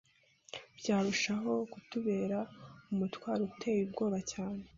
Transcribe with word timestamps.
byarushaho 0.77 1.53
kutubera 1.71 2.39
umutwaro 2.93 3.41
uteye 3.49 3.79
ubwoba 3.87 4.19
cyane 4.31 4.61